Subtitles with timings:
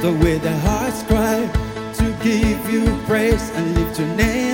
[0.00, 1.44] The with their hearts cry
[1.94, 4.47] to give you praise and lift your name.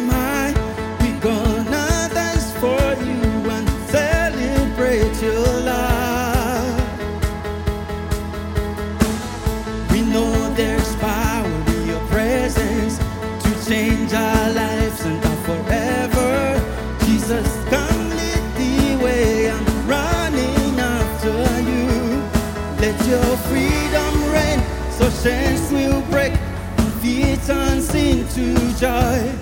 [28.35, 29.33] to joy.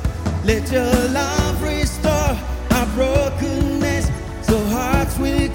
[0.45, 2.37] Let your love restore
[2.73, 4.11] our brokenness
[4.43, 5.49] so hearts will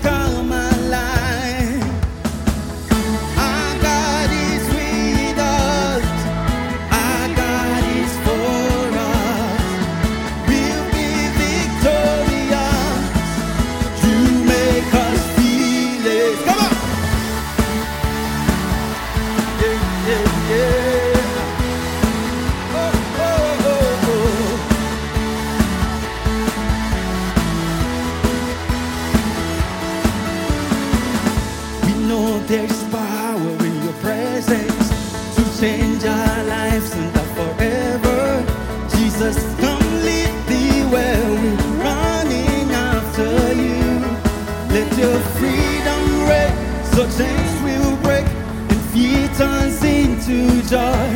[46.98, 51.10] Success will break and fear turns into joy.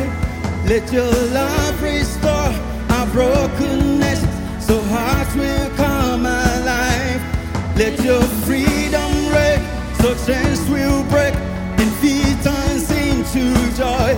[0.64, 2.54] Let your love restore
[2.94, 4.20] our brokenness
[4.64, 7.20] so hearts will come alive.
[7.76, 9.60] Let your freedom reign.
[10.24, 11.34] chains will break
[11.80, 14.14] and fear turns into joy.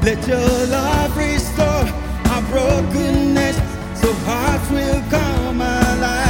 [0.00, 1.84] Let your love restore
[2.32, 3.56] our brokenness
[4.00, 6.25] so hearts will come alive.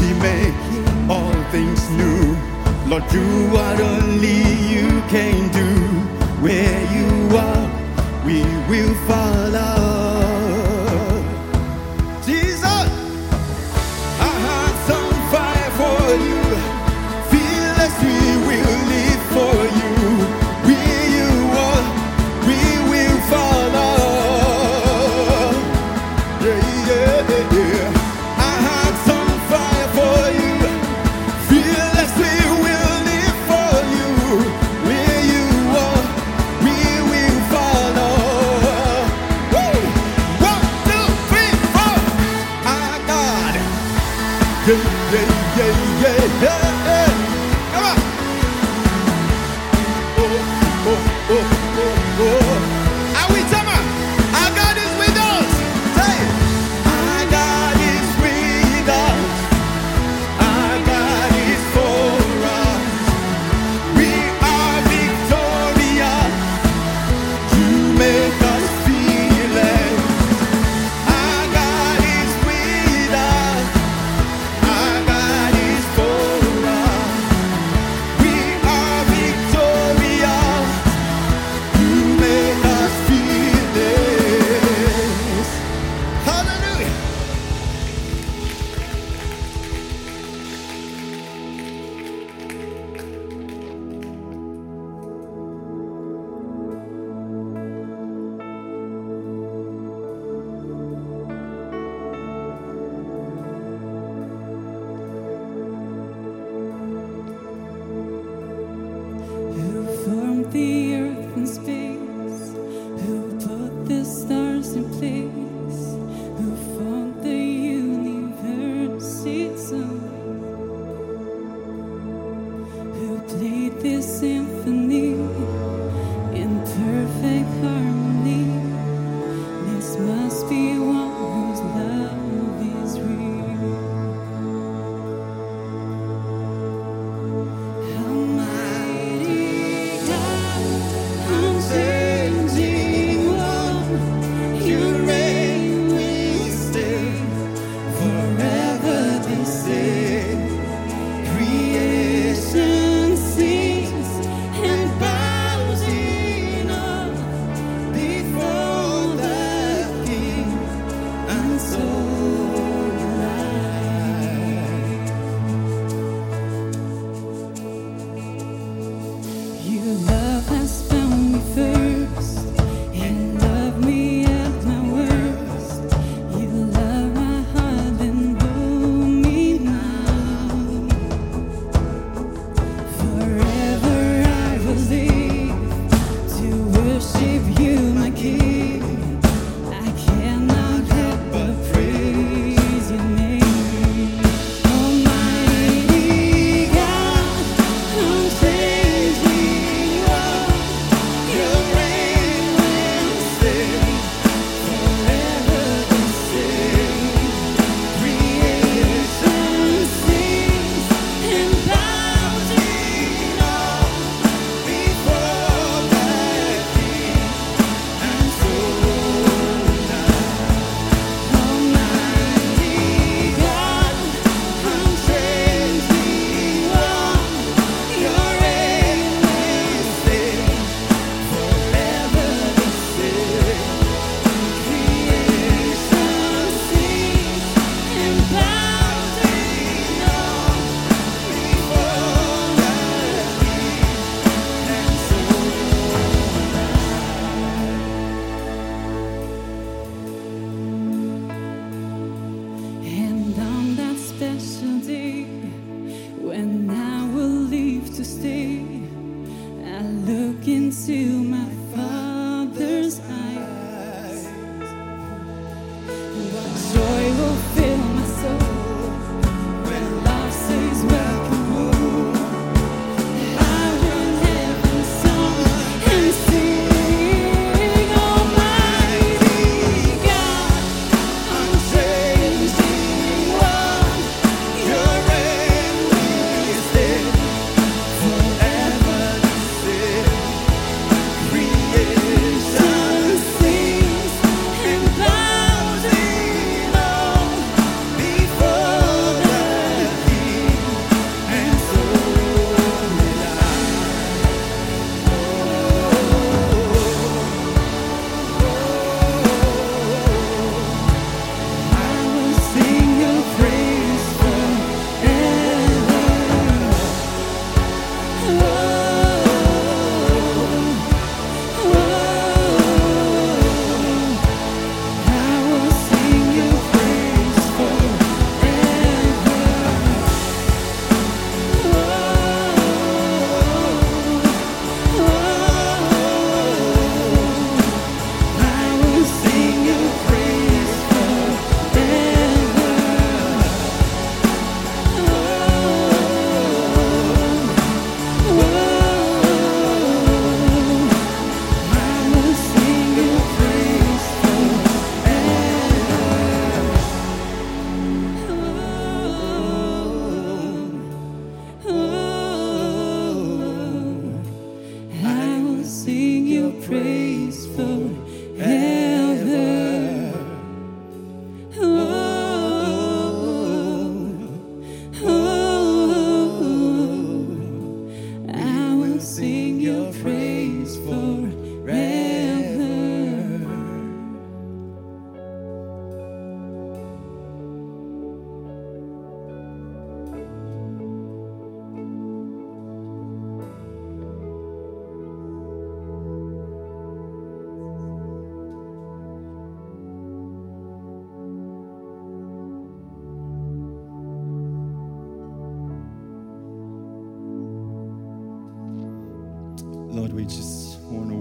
[0.00, 2.36] He making all things new.
[2.86, 3.24] Lord, do
[3.54, 4.40] what only
[4.74, 5.68] you can do.
[6.44, 7.66] Where you are,
[8.24, 10.19] we will follow.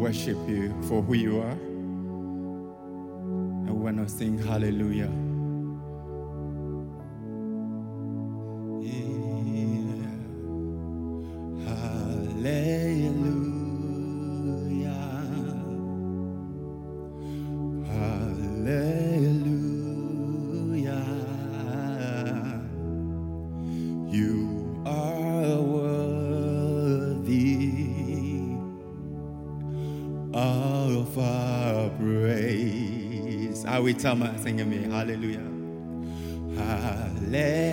[0.10, 1.52] worship you for who you are.
[3.68, 5.29] And we're to sing hallelujah.
[34.66, 35.44] me, hallelujah.
[36.56, 37.70] Hallelujah,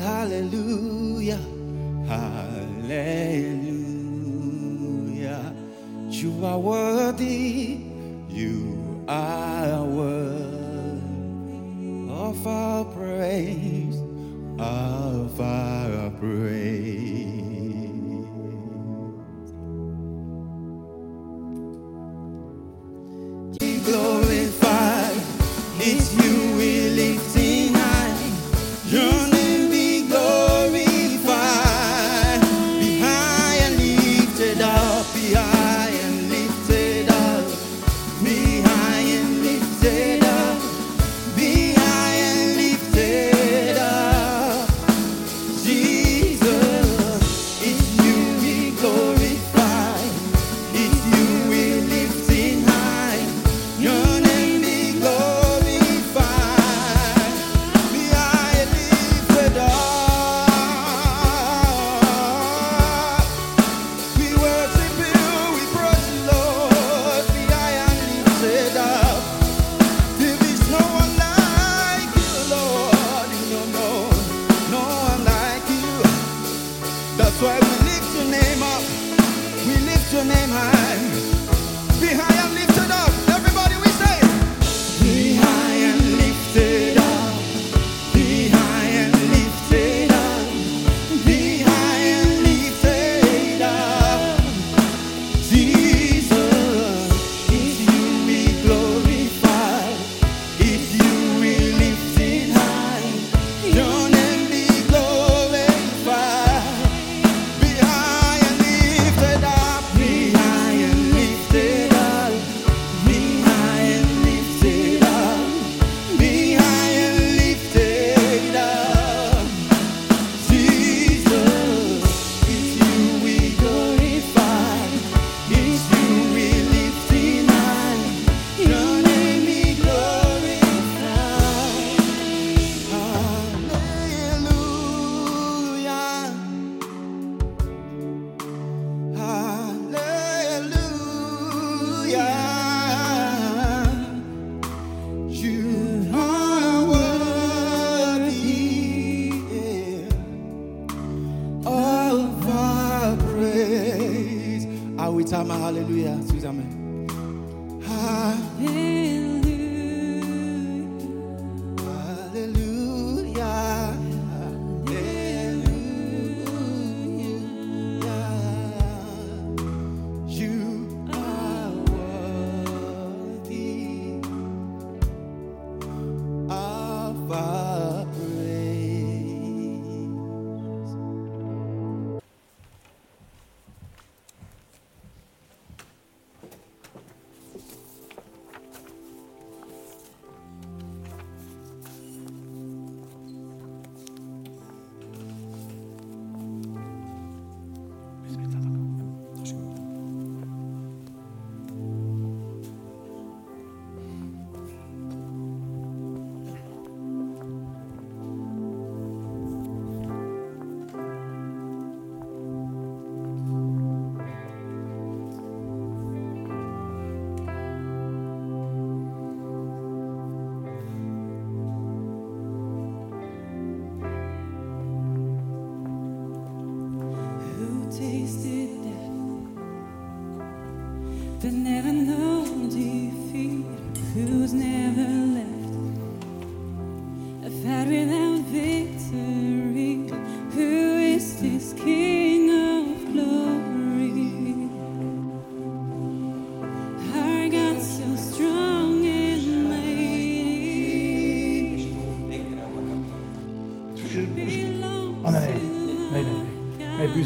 [0.00, 1.40] hallelujah,
[2.06, 3.04] hallelujah.
[6.08, 7.84] You are worthy,
[8.30, 11.02] you are worthy
[12.10, 14.00] of our praise,
[14.58, 16.97] of our praise.
[35.28, 35.57] Hallelujah.
[80.24, 80.77] Name.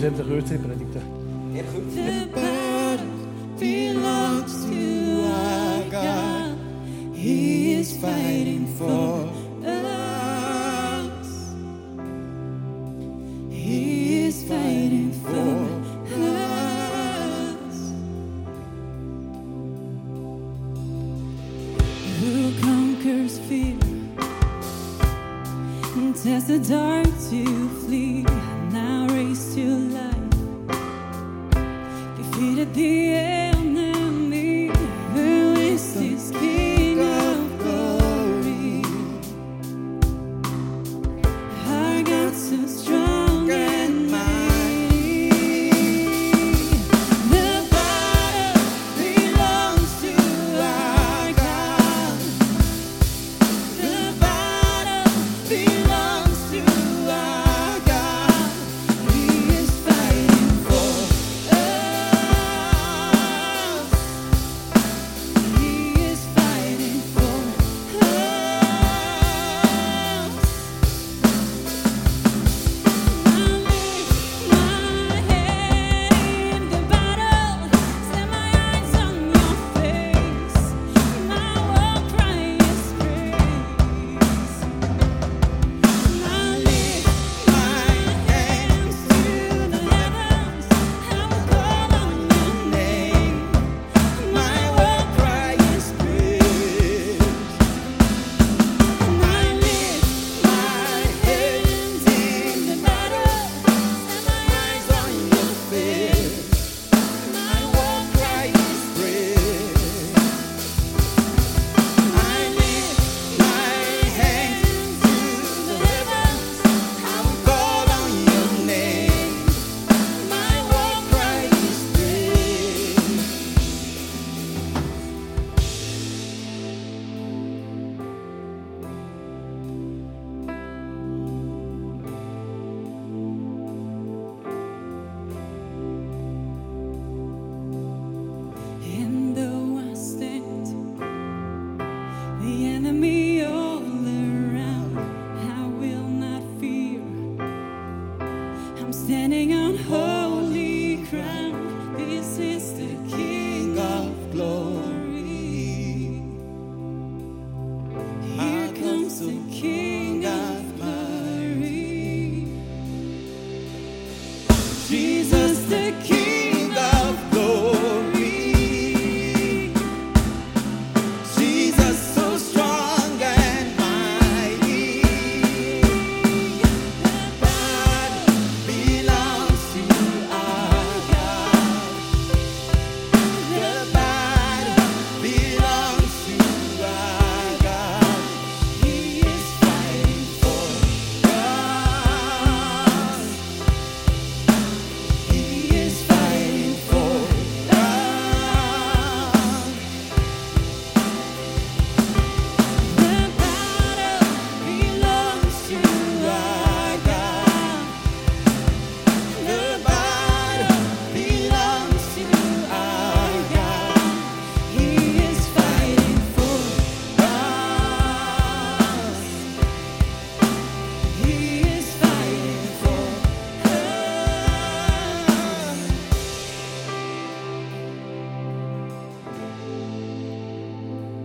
[0.03, 0.99] Jezus heeft de geurtje predikte.
[1.95, 3.07] The battle
[3.59, 6.57] belongs to our God.
[7.15, 9.29] He is fighting for
[9.65, 9.93] us.
[13.49, 15.69] He is fighting for
[16.19, 16.73] us.
[22.21, 23.77] Who conquers fear
[25.95, 28.25] and tests the dark to flee?
[32.75, 33.42] the end.